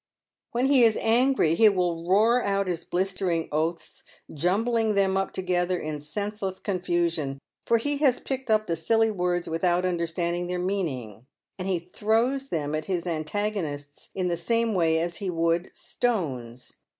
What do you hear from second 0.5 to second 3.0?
When he is angry he will roar out his